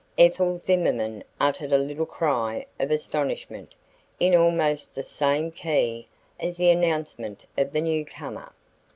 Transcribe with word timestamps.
Ethel 0.17 0.57
Zimmerman 0.59 1.23
uttered 1.39 1.71
a 1.71 1.77
little 1.77 2.07
cry 2.07 2.65
of 2.79 2.89
astonishment 2.89 3.75
in 4.19 4.33
almost 4.33 4.95
the 4.95 5.03
same 5.03 5.51
key 5.51 6.07
as 6.39 6.57
the 6.57 6.71
announcement 6.71 7.45
of 7.55 7.71
the 7.71 7.81
newcomer. 7.81 8.51